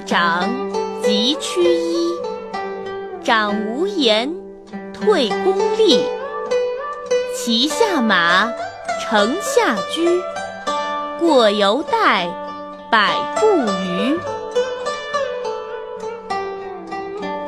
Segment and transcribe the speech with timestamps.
[0.00, 0.48] 长，
[1.02, 2.10] 疾趋衣。
[3.22, 4.32] 长无言，
[4.92, 6.04] 退恭立。
[7.36, 8.48] 骑下马，
[9.02, 10.20] 乘下驹。
[11.18, 12.28] 过犹待，
[12.90, 13.46] 百步
[13.84, 14.18] 余。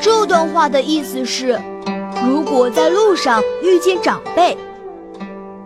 [0.00, 1.60] 这段话的意思是，
[2.26, 4.56] 如果在路上遇见长辈，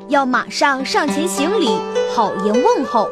[0.09, 1.79] 要马上上前行礼，
[2.15, 3.09] 好言问候。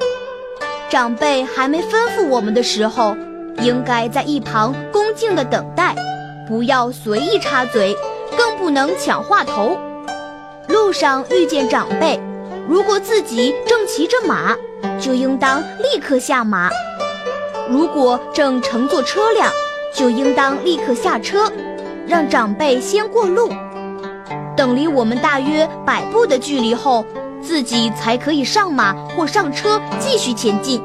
[0.89, 3.15] 长辈还没吩咐我们的时候，
[3.61, 5.95] 应该在一旁恭敬地等待，
[6.47, 7.97] 不要随意插嘴，
[8.37, 9.79] 更不能抢话头。
[10.69, 12.21] 路上遇见长辈，
[12.69, 14.57] 如果自己正骑着马，
[15.01, 16.69] 就应当立刻下马；
[17.69, 19.51] 如果正乘坐车辆，
[19.95, 21.51] 就应当立刻下车，
[22.07, 23.51] 让长辈先过路。
[24.57, 27.05] 等离我们大约百步的距离后。
[27.41, 30.83] 自己才可以上马或上车继续前进。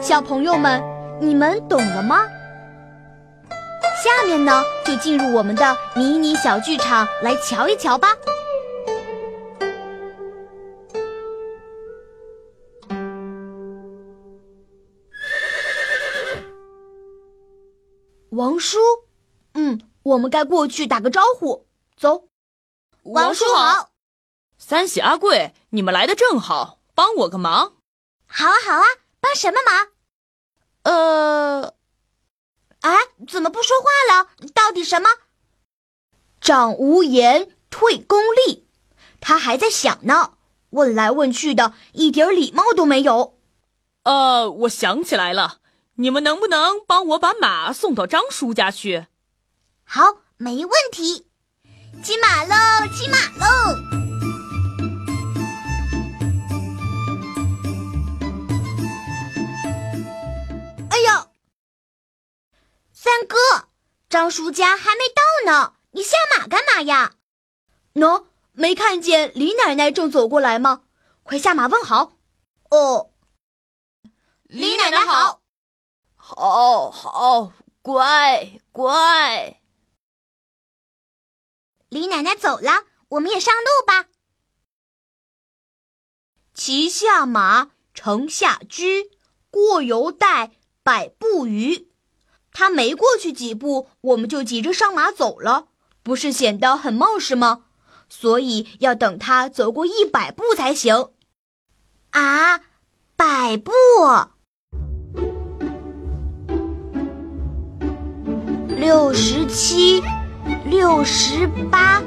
[0.00, 0.80] 小朋友们，
[1.18, 2.26] 你们懂了吗？
[4.04, 8.08] 下面呢，就进入我们的迷你小剧场来瞧一瞧吧。
[18.30, 18.78] 王叔，
[19.54, 21.66] 嗯，我们该过去打个招呼。
[21.96, 22.28] 走，
[23.02, 23.90] 王叔好。
[24.58, 27.72] 三喜阿贵，你们来的正好，帮我个忙。
[28.26, 28.84] 好啊，好啊，
[29.20, 29.95] 帮什么忙？
[30.86, 31.74] 呃，
[32.82, 34.28] 哎，怎么不说话了？
[34.54, 35.08] 到底什么？
[36.40, 38.68] 长无言，退功力。
[39.20, 40.34] 他还在想呢，
[40.70, 43.36] 问来问去的，一点礼貌都没有。
[44.04, 45.58] 呃，我想起来了，
[45.96, 49.06] 你们能不能帮我把马送到张叔家去？
[49.82, 51.26] 好，没问题。
[52.04, 54.05] 骑马喽，骑马喽！
[63.06, 63.68] 三哥，
[64.08, 67.14] 张叔家还没到呢，你下马干嘛呀？
[67.94, 70.82] 喏，没看见李奶奶正走过来吗？
[71.22, 72.18] 快下马问好。
[72.68, 73.12] 哦，
[74.42, 75.40] 李奶奶好，
[76.16, 79.62] 好，好，乖，乖。
[81.88, 84.08] 李奶奶走了，我们也上路吧。
[86.52, 89.12] 骑下马，乘下驹，
[89.48, 91.88] 过犹待，百步余。
[92.58, 95.66] 他没过去几步我们就急着上马走了。
[96.02, 97.64] 不是显得很冒失吗？
[98.08, 101.10] 所以要等他走过一百步才行。
[102.12, 102.60] 啊
[103.14, 103.72] 百步。
[108.68, 110.02] 六十七
[110.64, 112.00] 六十八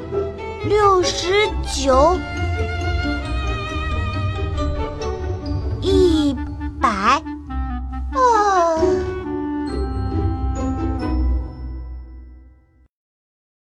[0.68, 2.18] 六十九
[5.80, 6.34] 一
[6.80, 7.39] 百。